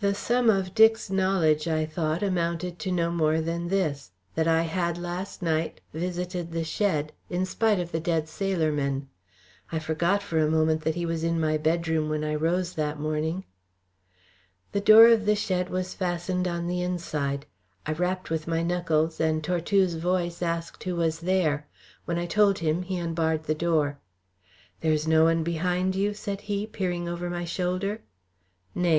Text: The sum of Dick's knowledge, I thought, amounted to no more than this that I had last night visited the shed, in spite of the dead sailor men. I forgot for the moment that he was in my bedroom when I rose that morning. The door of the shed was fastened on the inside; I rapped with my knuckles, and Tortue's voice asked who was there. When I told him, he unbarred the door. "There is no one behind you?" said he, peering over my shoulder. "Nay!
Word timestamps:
The 0.00 0.14
sum 0.14 0.50
of 0.50 0.74
Dick's 0.74 1.08
knowledge, 1.08 1.66
I 1.66 1.86
thought, 1.86 2.22
amounted 2.22 2.78
to 2.80 2.92
no 2.92 3.10
more 3.10 3.40
than 3.40 3.68
this 3.68 4.10
that 4.34 4.46
I 4.46 4.64
had 4.64 4.98
last 4.98 5.40
night 5.40 5.80
visited 5.94 6.52
the 6.52 6.64
shed, 6.64 7.14
in 7.30 7.46
spite 7.46 7.80
of 7.80 7.90
the 7.90 7.98
dead 7.98 8.28
sailor 8.28 8.70
men. 8.70 9.08
I 9.72 9.78
forgot 9.78 10.22
for 10.22 10.38
the 10.44 10.50
moment 10.50 10.82
that 10.82 10.96
he 10.96 11.06
was 11.06 11.24
in 11.24 11.40
my 11.40 11.56
bedroom 11.56 12.10
when 12.10 12.22
I 12.24 12.34
rose 12.34 12.74
that 12.74 13.00
morning. 13.00 13.44
The 14.72 14.82
door 14.82 15.06
of 15.06 15.24
the 15.24 15.34
shed 15.34 15.70
was 15.70 15.94
fastened 15.94 16.46
on 16.46 16.66
the 16.66 16.82
inside; 16.82 17.46
I 17.86 17.92
rapped 17.92 18.28
with 18.28 18.46
my 18.46 18.62
knuckles, 18.62 19.18
and 19.18 19.42
Tortue's 19.42 19.94
voice 19.94 20.42
asked 20.42 20.84
who 20.84 20.94
was 20.96 21.20
there. 21.20 21.66
When 22.04 22.18
I 22.18 22.26
told 22.26 22.58
him, 22.58 22.82
he 22.82 22.98
unbarred 22.98 23.44
the 23.44 23.54
door. 23.54 23.96
"There 24.82 24.92
is 24.92 25.08
no 25.08 25.24
one 25.24 25.42
behind 25.42 25.94
you?" 25.96 26.12
said 26.12 26.42
he, 26.52 26.66
peering 26.66 27.08
over 27.08 27.30
my 27.30 27.46
shoulder. 27.46 28.02
"Nay! 28.74 28.92